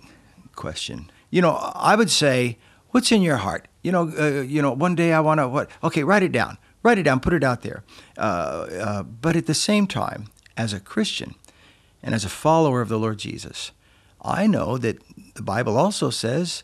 question. 0.56 1.10
You 1.30 1.42
know, 1.42 1.52
I 1.74 1.94
would 1.96 2.10
say, 2.10 2.58
what's 2.90 3.12
in 3.12 3.22
your 3.22 3.36
heart? 3.36 3.68
You 3.82 3.92
know, 3.92 4.12
uh, 4.18 4.40
you 4.40 4.62
know, 4.62 4.72
one 4.72 4.94
day 4.94 5.12
I 5.12 5.20
want 5.20 5.38
to 5.38 5.48
what? 5.48 5.70
Okay, 5.82 6.02
write 6.02 6.22
it 6.22 6.32
down. 6.32 6.58
Write 6.84 6.98
it 6.98 7.02
down. 7.02 7.18
Put 7.18 7.32
it 7.32 7.42
out 7.42 7.62
there. 7.62 7.82
Uh, 8.16 8.20
uh, 8.20 9.02
but 9.02 9.34
at 9.34 9.46
the 9.46 9.54
same 9.54 9.88
time, 9.88 10.26
as 10.56 10.72
a 10.72 10.78
Christian 10.78 11.34
and 12.02 12.14
as 12.14 12.24
a 12.24 12.28
follower 12.28 12.80
of 12.80 12.88
the 12.88 12.98
Lord 12.98 13.18
Jesus, 13.18 13.72
I 14.22 14.46
know 14.46 14.78
that 14.78 15.02
the 15.34 15.42
Bible 15.42 15.76
also 15.76 16.10
says 16.10 16.62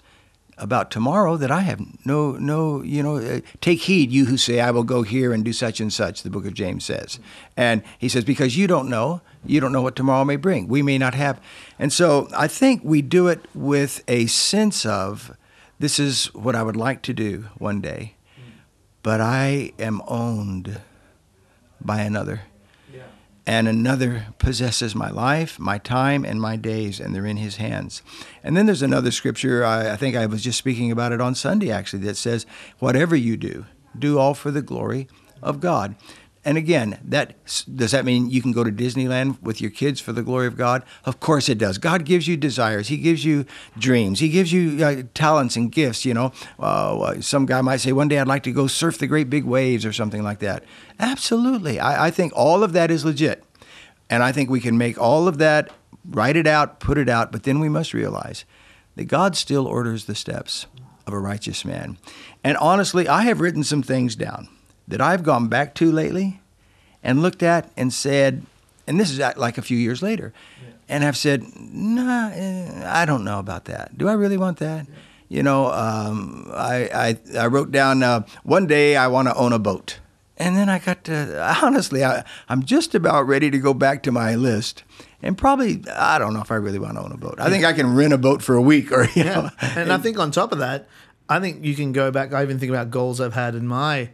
about 0.58 0.90
tomorrow 0.90 1.38
that 1.38 1.50
I 1.50 1.60
have 1.60 1.80
no, 2.04 2.32
no, 2.32 2.82
you 2.82 3.02
know, 3.02 3.16
uh, 3.16 3.40
take 3.62 3.80
heed, 3.80 4.12
you 4.12 4.26
who 4.26 4.36
say, 4.36 4.60
I 4.60 4.70
will 4.70 4.84
go 4.84 5.02
here 5.02 5.32
and 5.32 5.42
do 5.42 5.54
such 5.54 5.80
and 5.80 5.90
such, 5.90 6.22
the 6.22 6.30
book 6.30 6.44
of 6.44 6.52
James 6.52 6.84
says. 6.84 7.18
And 7.56 7.82
he 7.98 8.10
says, 8.10 8.24
because 8.24 8.58
you 8.58 8.66
don't 8.66 8.90
know, 8.90 9.22
you 9.44 9.58
don't 9.58 9.72
know 9.72 9.80
what 9.80 9.96
tomorrow 9.96 10.24
may 10.24 10.36
bring. 10.36 10.68
We 10.68 10.82
may 10.82 10.98
not 10.98 11.14
have. 11.14 11.40
And 11.78 11.90
so 11.90 12.28
I 12.36 12.46
think 12.46 12.82
we 12.84 13.00
do 13.00 13.26
it 13.26 13.40
with 13.54 14.04
a 14.06 14.26
sense 14.26 14.84
of, 14.84 15.34
this 15.78 15.98
is 15.98 16.26
what 16.34 16.54
I 16.54 16.62
would 16.62 16.76
like 16.76 17.00
to 17.02 17.14
do 17.14 17.46
one 17.56 17.80
day, 17.80 18.16
but 19.02 19.20
I 19.20 19.72
am 19.78 20.02
owned 20.06 20.80
by 21.80 22.00
another 22.00 22.42
and 23.50 23.66
another 23.66 24.26
possesses 24.38 24.94
my 24.94 25.10
life, 25.10 25.58
my 25.58 25.76
time, 25.76 26.24
and 26.24 26.40
my 26.40 26.54
days, 26.54 27.00
and 27.00 27.12
they're 27.12 27.26
in 27.26 27.36
his 27.36 27.56
hands. 27.56 28.00
And 28.44 28.56
then 28.56 28.66
there's 28.66 28.80
another 28.80 29.10
scripture, 29.10 29.64
I, 29.64 29.92
I, 29.92 29.96
think 29.96 30.14
I 30.14 30.26
was 30.26 30.42
just 30.42 30.58
speaking 30.58 30.92
about 30.92 31.10
it 31.10 31.20
on 31.20 31.34
Sunday 31.34 31.70
actually, 31.70 32.04
that 32.04 32.16
says, 32.16 32.46
Whatever 32.78 33.16
you 33.16 33.36
do, 33.36 33.66
do 33.98 34.20
all 34.20 34.34
for 34.34 34.52
the 34.52 34.62
glory 34.62 35.08
of 35.42 35.58
God. 35.58 35.96
And 36.42 36.56
again, 36.56 36.98
that 37.04 37.34
does 37.76 37.90
that 37.90 38.06
mean 38.06 38.30
you 38.30 38.40
can 38.40 38.52
go 38.52 38.64
to 38.64 38.72
Disneyland 38.72 39.42
with 39.42 39.60
your 39.60 39.70
kids 39.70 40.00
for 40.00 40.12
the 40.12 40.22
glory 40.22 40.46
of 40.46 40.56
God? 40.56 40.82
Of 41.04 41.20
course 41.20 41.50
it 41.50 41.58
does. 41.58 41.76
God 41.76 42.06
gives 42.06 42.26
you 42.26 42.38
desires. 42.38 42.88
He 42.88 42.96
gives 42.96 43.26
you 43.26 43.44
dreams. 43.78 44.20
He 44.20 44.30
gives 44.30 44.50
you 44.50 44.82
uh, 44.82 45.02
talents 45.12 45.56
and 45.56 45.70
gifts. 45.70 46.06
You 46.06 46.14
know, 46.14 46.32
uh, 46.58 47.20
some 47.20 47.44
guy 47.44 47.60
might 47.60 47.78
say, 47.78 47.92
"One 47.92 48.08
day 48.08 48.18
I'd 48.18 48.26
like 48.26 48.42
to 48.44 48.52
go 48.52 48.66
surf 48.66 48.96
the 48.96 49.06
great 49.06 49.28
big 49.28 49.44
waves" 49.44 49.84
or 49.84 49.92
something 49.92 50.22
like 50.22 50.38
that. 50.38 50.64
Absolutely, 50.98 51.78
I, 51.78 52.06
I 52.06 52.10
think 52.10 52.32
all 52.34 52.62
of 52.62 52.72
that 52.72 52.90
is 52.90 53.04
legit, 53.04 53.44
and 54.08 54.22
I 54.22 54.32
think 54.32 54.48
we 54.48 54.60
can 54.60 54.78
make 54.78 54.98
all 54.98 55.28
of 55.28 55.36
that, 55.38 55.70
write 56.08 56.36
it 56.36 56.46
out, 56.46 56.80
put 56.80 56.96
it 56.96 57.10
out. 57.10 57.32
But 57.32 57.42
then 57.42 57.60
we 57.60 57.68
must 57.68 57.92
realize 57.92 58.46
that 58.96 59.04
God 59.04 59.36
still 59.36 59.66
orders 59.66 60.06
the 60.06 60.14
steps 60.14 60.66
of 61.06 61.12
a 61.12 61.18
righteous 61.18 61.66
man. 61.66 61.98
And 62.42 62.56
honestly, 62.56 63.08
I 63.08 63.22
have 63.22 63.40
written 63.40 63.62
some 63.62 63.82
things 63.82 64.16
down 64.16 64.48
that 64.90 65.00
I've 65.00 65.22
gone 65.22 65.48
back 65.48 65.74
to 65.76 65.90
lately 65.90 66.40
and 67.02 67.22
looked 67.22 67.42
at 67.42 67.70
and 67.76 67.92
said, 67.92 68.44
and 68.86 69.00
this 69.00 69.10
is 69.10 69.18
like 69.36 69.58
a 69.58 69.62
few 69.62 69.78
years 69.78 70.02
later, 70.02 70.32
yeah. 70.62 70.72
and 70.88 71.04
have 71.04 71.16
said, 71.16 71.44
nah, 71.56 72.30
eh, 72.32 72.82
I 72.84 73.04
don't 73.04 73.24
know 73.24 73.38
about 73.38 73.64
that. 73.66 73.96
Do 73.96 74.08
I 74.08 74.12
really 74.12 74.36
want 74.36 74.58
that? 74.58 74.86
Yeah. 74.86 74.94
You 75.28 75.42
know, 75.44 75.70
um, 75.70 76.50
I, 76.52 77.16
I, 77.34 77.38
I, 77.38 77.46
wrote 77.46 77.70
down 77.70 78.02
uh, 78.02 78.26
one 78.42 78.66
day 78.66 78.96
I 78.96 79.06
want 79.06 79.28
to 79.28 79.34
own 79.36 79.52
a 79.52 79.60
boat. 79.60 80.00
And 80.36 80.56
then 80.56 80.68
I 80.68 80.80
got 80.80 81.04
to, 81.04 81.58
honestly, 81.62 82.04
I, 82.04 82.24
I'm 82.48 82.64
just 82.64 82.96
about 82.96 83.28
ready 83.28 83.48
to 83.50 83.58
go 83.58 83.72
back 83.72 84.02
to 84.04 84.12
my 84.12 84.34
list 84.34 84.82
and 85.22 85.36
probably 85.36 85.82
I 85.88 86.18
don't 86.18 86.32
know 86.32 86.40
if 86.40 86.50
I 86.50 86.56
really 86.56 86.78
want 86.78 86.94
to 86.94 87.02
own 87.02 87.12
a 87.12 87.16
boat. 87.16 87.36
I 87.38 87.50
think 87.50 87.64
I 87.64 87.72
can 87.72 87.94
rent 87.94 88.12
a 88.12 88.18
boat 88.18 88.42
for 88.42 88.54
a 88.54 88.62
week 88.62 88.90
or 88.92 89.04
you 89.04 89.22
yeah. 89.22 89.34
know. 89.34 89.50
And 89.76 89.92
I 89.92 89.98
think 89.98 90.18
on 90.18 90.30
top 90.30 90.52
of 90.52 90.58
that, 90.58 90.88
I 91.28 91.40
think 91.40 91.64
you 91.64 91.74
can 91.74 91.92
go 91.92 92.10
back. 92.10 92.32
I 92.32 92.42
even 92.42 92.58
think 92.58 92.70
about 92.70 92.90
goals 92.90 93.20
I've 93.20 93.34
had 93.34 93.54
in 93.54 93.66
my 93.66 94.10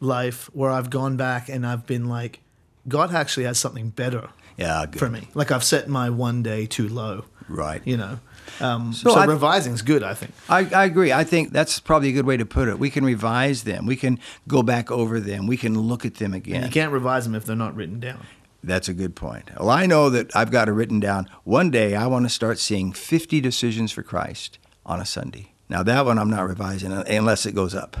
life 0.00 0.50
where 0.52 0.70
I've 0.70 0.90
gone 0.90 1.16
back 1.16 1.48
and 1.48 1.66
I've 1.66 1.86
been 1.86 2.08
like, 2.08 2.40
God 2.88 3.14
actually 3.14 3.44
has 3.44 3.58
something 3.58 3.90
better 3.90 4.28
yeah, 4.56 4.86
for 4.86 5.08
me. 5.08 5.28
Like 5.34 5.50
I've 5.50 5.64
set 5.64 5.88
my 5.88 6.10
one 6.10 6.42
day 6.42 6.66
too 6.66 6.88
low. 6.88 7.24
Right. 7.48 7.82
You 7.84 7.96
know. 7.96 8.18
Um, 8.60 8.92
so, 8.92 9.14
so 9.14 9.26
revising 9.26 9.74
is 9.74 9.82
good, 9.82 10.02
I 10.02 10.14
think. 10.14 10.32
I, 10.48 10.60
I 10.74 10.84
agree. 10.84 11.12
I 11.12 11.24
think 11.24 11.52
that's 11.52 11.80
probably 11.80 12.08
a 12.08 12.12
good 12.12 12.26
way 12.26 12.36
to 12.36 12.46
put 12.46 12.68
it. 12.68 12.78
We 12.78 12.90
can 12.90 13.04
revise 13.04 13.64
them. 13.64 13.86
We 13.86 13.96
can 13.96 14.18
go 14.48 14.62
back 14.62 14.90
over 14.90 15.20
them. 15.20 15.46
We 15.46 15.56
can 15.56 15.78
look 15.78 16.04
at 16.04 16.16
them 16.16 16.32
again. 16.32 16.56
And 16.56 16.64
you 16.66 16.70
can't 16.70 16.92
revise 16.92 17.24
them 17.24 17.34
if 17.34 17.44
they're 17.44 17.56
not 17.56 17.74
written 17.74 18.00
down. 18.00 18.24
That's 18.62 18.88
a 18.88 18.94
good 18.94 19.14
point. 19.14 19.50
Well, 19.58 19.70
I 19.70 19.86
know 19.86 20.10
that 20.10 20.34
I've 20.34 20.50
got 20.50 20.68
it 20.68 20.72
written 20.72 21.00
down. 21.00 21.28
One 21.44 21.70
day 21.70 21.94
I 21.94 22.06
want 22.06 22.24
to 22.24 22.28
start 22.28 22.58
seeing 22.58 22.92
50 22.92 23.40
decisions 23.40 23.92
for 23.92 24.02
Christ 24.02 24.58
on 24.84 25.00
a 25.00 25.06
Sunday. 25.06 25.52
Now 25.68 25.82
that 25.82 26.04
one 26.04 26.18
I'm 26.18 26.30
not 26.30 26.48
revising 26.48 26.92
unless 26.92 27.44
it 27.44 27.54
goes 27.54 27.74
up, 27.74 27.96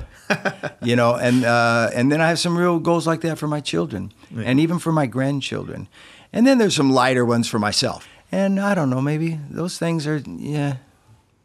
you 0.82 0.94
know. 0.94 1.16
And 1.16 1.44
uh, 1.44 1.90
and 1.92 2.12
then 2.12 2.20
I 2.20 2.28
have 2.28 2.38
some 2.38 2.56
real 2.56 2.78
goals 2.78 3.06
like 3.06 3.22
that 3.22 3.38
for 3.38 3.48
my 3.48 3.60
children, 3.60 4.12
right. 4.30 4.46
and 4.46 4.60
even 4.60 4.78
for 4.78 4.92
my 4.92 5.06
grandchildren. 5.06 5.88
And 6.32 6.46
then 6.46 6.58
there's 6.58 6.76
some 6.76 6.90
lighter 6.90 7.24
ones 7.24 7.48
for 7.48 7.58
myself. 7.58 8.08
And 8.30 8.60
I 8.60 8.74
don't 8.74 8.90
know, 8.90 9.00
maybe 9.00 9.40
those 9.50 9.78
things 9.78 10.06
are 10.06 10.18
yeah. 10.26 10.76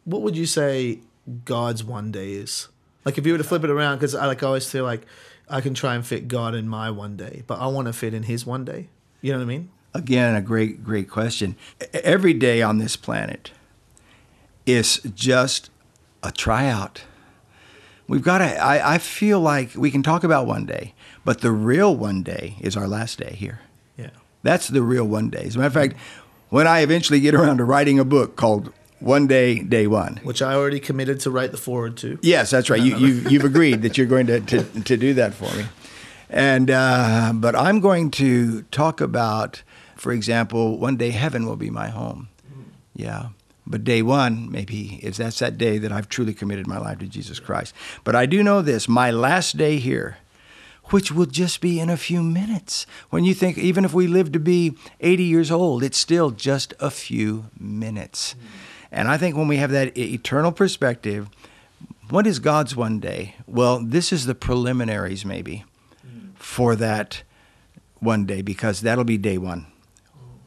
What 0.06 0.22
would 0.22 0.36
you 0.36 0.46
say 0.46 1.00
God's 1.46 1.84
one 1.84 2.12
day 2.12 2.34
is? 2.34 2.68
Like 3.04 3.18
if 3.18 3.26
you 3.26 3.32
were 3.32 3.38
to 3.38 3.44
flip 3.44 3.64
it 3.64 3.70
around, 3.70 3.98
because 3.98 4.14
I 4.14 4.28
like 4.28 4.44
I 4.44 4.48
always 4.48 4.70
feel 4.70 4.84
like 4.84 5.06
I 5.50 5.62
can 5.62 5.74
try 5.74 5.96
and 5.96 6.06
fit 6.06 6.28
God 6.28 6.54
in 6.54 6.68
my 6.68 6.92
one 6.92 7.18
day, 7.18 7.44
but 7.48 7.60
I 7.60 7.68
want 7.68 7.88
to 7.88 7.94
fit 7.94 8.14
in 8.14 8.24
His 8.24 8.46
one 8.46 8.64
day. 8.64 8.90
You 9.22 9.32
know 9.32 9.40
what 9.40 9.46
I 9.46 9.48
mean? 9.48 9.70
Again, 9.94 10.36
a 10.36 10.42
great 10.42 10.84
great 10.84 11.10
question. 11.10 11.56
Every 11.94 12.34
day 12.34 12.62
on 12.62 12.78
this 12.78 12.96
planet 12.96 13.52
is 14.66 15.02
just 15.16 15.72
a 16.24 16.32
tryout. 16.32 17.04
We've 18.08 18.22
got 18.24 18.40
to, 18.40 18.58
I, 18.58 18.96
I 18.96 18.98
feel 18.98 19.40
like 19.40 19.76
we 19.76 19.90
can 19.90 20.04
talk 20.04 20.24
about 20.24 20.46
one 20.46 20.66
day, 20.66 20.94
but 21.24 21.42
the 21.42 21.52
real 21.52 21.96
one 21.96 22.24
day 22.24 22.58
is 22.60 22.76
our 22.76 22.88
last 22.88 23.20
day 23.20 23.36
here. 23.38 23.62
Yeah. 23.98 24.10
That's 24.44 24.68
the 24.68 24.82
real 24.82 25.06
one 25.06 25.30
day. 25.30 25.44
As 25.46 25.56
a 25.56 25.60
matter 25.60 25.68
of 25.68 25.74
fact, 25.74 25.96
when 26.50 26.68
I 26.68 26.82
eventually 26.82 27.22
get 27.22 27.34
around 27.34 27.58
to 27.58 27.64
writing 27.64 28.00
a 28.00 28.04
book 28.04 28.36
called 28.36 28.74
One 29.00 29.28
Day, 29.28 29.60
Day 29.60 29.88
One, 29.88 30.18
which 30.24 30.42
I 30.42 30.54
already 30.54 30.80
committed 30.80 31.22
to 31.22 31.32
write 31.32 31.52
the 31.52 31.58
foreword 31.58 31.96
to. 31.98 32.20
Yes, 32.22 32.50
that's 32.52 32.70
right. 32.70 32.82
You, 32.82 32.98
you, 32.98 33.30
you've 33.30 33.46
agreed 33.54 33.82
that 33.84 33.98
you're 33.98 34.08
going 34.08 34.28
to, 34.28 34.42
to, 34.42 34.64
to 34.82 34.98
do 34.98 35.14
that 35.14 35.34
for 35.34 35.56
me. 35.56 35.66
And, 36.30 36.70
uh, 36.70 37.32
but 37.36 37.56
I'm 37.56 37.80
going 37.80 38.12
to 38.12 38.64
talk 38.64 39.00
about, 39.00 39.64
for 39.96 40.12
example, 40.12 40.78
one 40.78 40.98
day 40.98 41.12
heaven 41.12 41.46
will 41.46 41.56
be 41.56 41.70
my 41.70 41.88
home. 41.90 42.28
Yeah. 42.94 43.30
But 43.72 43.86
day 43.86 44.02
one, 44.02 44.52
maybe, 44.52 45.00
is 45.02 45.18
that's 45.18 45.40
that 45.40 45.58
day 45.58 45.78
that 45.78 45.94
I've 45.94 46.10
truly 46.10 46.34
committed 46.34 46.68
my 46.68 46.78
life 46.78 47.00
to 47.00 47.08
Jesus 47.08 47.40
Christ. 47.40 47.74
But 48.04 48.18
I 48.18 48.26
do 48.26 48.44
know 48.44 48.62
this 48.62 48.90
my 48.90 49.12
last 49.12 49.56
day 49.56 49.78
here, 49.78 50.18
which 50.86 51.10
will 51.10 51.26
just 51.26 51.62
be 51.62 51.80
in 51.80 51.90
a 51.90 51.96
few 51.96 52.22
minutes. 52.22 52.86
When 53.12 53.24
you 53.24 53.34
think, 53.34 53.58
even 53.58 53.86
if 53.86 53.94
we 53.94 54.08
live 54.08 54.34
to 54.34 54.40
be 54.40 54.76
80 55.00 55.24
years 55.24 55.50
old, 55.50 55.84
it's 55.84 55.98
still 55.98 56.32
just 56.32 56.74
a 56.82 56.92
few 56.92 57.46
minutes. 57.58 58.36
And 58.92 59.08
I 59.08 59.18
think 59.18 59.38
when 59.38 59.48
we 59.48 59.56
have 59.56 59.72
that 59.72 59.98
eternal 59.98 60.52
perspective, 60.52 61.30
what 62.10 62.28
is 62.28 62.40
God's 62.40 62.76
one 62.76 63.00
day? 63.00 63.36
Well, 63.48 63.80
this 63.82 64.12
is 64.12 64.26
the 64.26 64.36
preliminaries, 64.36 65.24
maybe, 65.24 65.64
for 66.36 66.76
that 66.76 67.24
one 68.00 68.26
day, 68.26 68.42
because 68.42 68.82
that'll 68.82 69.06
be 69.06 69.18
day 69.18 69.38
one. 69.38 69.68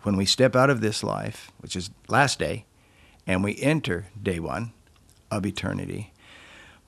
When 0.02 0.18
we 0.18 0.26
step 0.26 0.54
out 0.54 0.68
of 0.68 0.82
this 0.82 1.02
life, 1.02 1.50
which 1.60 1.74
is 1.74 1.88
last 2.08 2.38
day, 2.38 2.66
and 3.26 3.42
we 3.42 3.56
enter 3.60 4.06
day 4.20 4.38
one 4.38 4.72
of 5.30 5.46
eternity. 5.46 6.12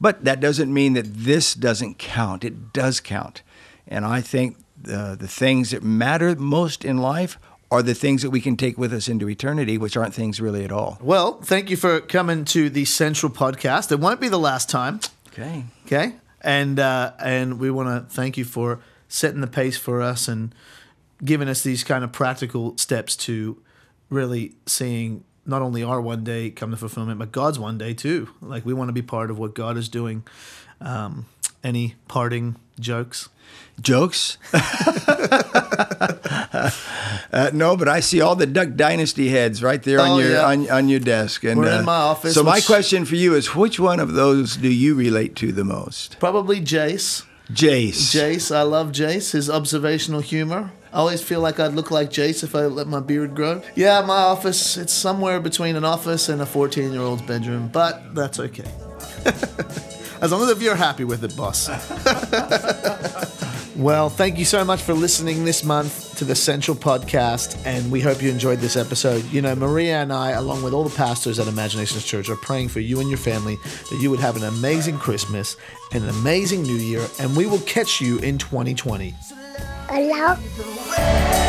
But 0.00 0.25
that 0.25 0.40
doesn't 0.40 0.73
mean 0.73 0.93
that 0.95 1.07
this 1.14 1.55
doesn't 1.55 1.99
count. 1.99 2.45
It 2.45 2.73
does 2.73 3.00
count. 3.00 3.43
And 3.88 4.05
I 4.05 4.21
think 4.21 4.59
the, 4.81 5.16
the 5.19 5.28
things 5.28 5.71
that 5.71 5.83
matter 5.83 6.35
most 6.37 6.85
in 6.85 6.99
life 6.99 7.38
are 7.71 7.83
the 7.83 7.95
things 7.95 8.23
that 8.23 8.31
we 8.31 8.40
can 8.40 8.57
take 8.57 8.78
with 8.78 8.93
us 8.93 9.09
into 9.09 9.28
eternity, 9.28 9.78
which 9.78 9.97
aren't 9.97 10.14
things 10.14 10.40
really 10.40 10.64
at 10.64 10.71
all. 10.71 10.99
Well, 11.00 11.40
thank 11.40 11.71
you 11.71 11.76
for 11.76 12.00
coming 12.00 12.45
to 12.47 12.71
the 12.71 12.85
Central 12.85 13.33
Podcast. 13.33 13.90
It 13.90 13.99
won't 13.99 14.21
be 14.21 14.28
the 14.28 14.38
last 14.38 14.71
time. 14.71 15.00
Okay. 15.28 15.64
Okay. 15.87 16.14
And 16.43 16.78
uh, 16.78 17.12
and 17.19 17.59
we 17.59 17.71
want 17.71 17.88
to 17.88 18.14
thank 18.14 18.37
you 18.37 18.45
for 18.45 18.81
setting 19.09 19.40
the 19.40 19.47
pace 19.47 19.76
for 19.76 20.00
us 20.00 20.28
and 20.28 20.55
giving 21.25 21.49
us 21.49 21.62
these 21.62 21.83
kind 21.83 22.05
of 22.05 22.12
practical 22.12 22.76
steps 22.78 23.16
to 23.16 23.61
really 24.11 24.55
seeing 24.66 25.25
not 25.47 25.62
only 25.62 25.83
our 25.83 26.00
one 26.00 26.25
day 26.25 26.50
come 26.50 26.71
to 26.71 26.76
fulfillment, 26.76 27.19
but 27.19 27.33
God's 27.33 27.59
one 27.59 27.79
day 27.79 27.95
too. 27.95 28.29
Like 28.41 28.67
we 28.67 28.75
want 28.75 28.88
to 28.88 28.93
be 28.93 29.03
part 29.03 29.31
of 29.31 29.38
what 29.38 29.55
God 29.55 29.76
is 29.76 29.88
doing. 29.88 30.25
Um, 30.81 31.26
any 31.62 31.95
parting 32.09 32.57
jokes? 32.79 33.29
Jokes? 33.81 34.38
uh, 34.53 34.61
no, 37.53 37.76
but 37.76 37.88
I 37.88 38.00
see 38.00 38.21
all 38.21 38.35
the 38.35 38.47
Duck 38.47 38.75
Dynasty 38.75 39.29
heads 39.29 39.62
right 39.62 39.83
there 39.83 40.00
oh, 40.00 40.05
on 40.05 40.21
your 40.21 40.31
yeah. 40.31 40.47
on, 40.47 40.71
on, 40.71 40.88
your 40.88 41.00
desk. 41.00 41.45
And 41.45 41.61
we're 41.61 41.71
uh, 41.71 41.81
in 41.81 41.85
my 41.85 41.97
office. 41.97 42.35
So 42.35 42.43
my 42.43 42.61
question 42.61 43.05
for 43.05 43.17
you 43.17 43.35
is, 43.35 43.55
which 43.55 43.79
one 43.79 44.00
of 44.00 44.15
those 44.15 44.57
do 44.57 44.73
you 44.73 44.95
relate 44.95 45.37
to 45.37 45.53
the 45.53 45.65
most? 45.65 46.19
Probably 46.19 46.61
Jace. 46.61 47.25
Jace. 47.50 48.15
Jace, 48.15 48.55
I 48.55 48.62
love 48.62 48.93
Jace. 48.93 49.33
His 49.33 49.50
observational 49.50 50.21
humor. 50.21 50.73
I 50.97 51.00
always 51.00 51.23
feel 51.23 51.41
like 51.41 51.61
I'd 51.61 51.75
look 51.75 51.91
like 51.91 52.09
Jace 52.09 52.43
if 52.43 52.55
I 52.55 52.65
let 52.65 52.87
my 52.87 53.00
beard 53.00 53.35
grow. 53.35 53.61
Yeah, 53.75 54.00
my 54.00 54.17
office, 54.17 54.79
it's 54.79 54.95
somewhere 54.95 55.41
between 55.41 55.76
an 55.76 55.85
office 55.85 56.31
and 56.31 56.41
a 56.41 56.47
14 56.47 56.91
year 56.91 57.03
old's 57.03 57.21
bedroom, 57.21 57.69
but 57.69 58.15
that's 58.15 58.41
okay. 58.41 58.65
as 60.23 60.33
long 60.33 60.41
as 60.41 60.49
if 60.49 60.62
you're 60.62 60.75
happy 60.75 61.05
with 61.05 61.23
it, 61.23 61.37
boss. 61.37 61.69
Well, 63.76 64.09
thank 64.09 64.38
you 64.38 64.47
so 64.47 64.65
much 64.65 64.81
for 64.81 64.95
listening 64.95 65.45
this 65.45 65.62
month 65.62 66.17
to 66.17 66.25
the 66.25 66.35
Central 66.35 66.75
Podcast, 66.75 67.61
and 67.67 67.93
we 67.93 68.00
hope 68.00 68.23
you 68.23 68.31
enjoyed 68.31 68.61
this 68.61 68.75
episode. 68.75 69.23
You 69.31 69.43
know, 69.43 69.55
Maria 69.55 70.00
and 70.00 70.15
I, 70.15 70.31
along 70.31 70.62
with 70.62 70.73
all 70.73 70.83
the 70.83 70.97
pastors 70.97 71.38
at 71.38 71.47
Imagine 71.47 71.81
Nations 71.81 72.03
Church, 72.03 72.31
are 72.31 72.37
praying 72.37 72.71
for 72.71 72.81
you 72.81 73.00
and 73.00 73.11
your 73.11 73.19
family 73.19 73.57
that 73.91 73.99
you 74.00 74.11
would 74.11 74.21
have 74.21 74.35
an 74.37 74.45
amazing 74.45 74.97
Christmas 74.97 75.59
and 75.93 76.05
an 76.05 76.09
amazing 76.09 76.62
New 76.62 76.76
Year, 76.76 77.07
and 77.21 77.37
we 77.37 77.45
will 77.45 77.61
catch 77.61 78.00
you 78.00 78.19
in 78.21 78.38
2020. 78.38 79.15
Hello. 79.88 81.46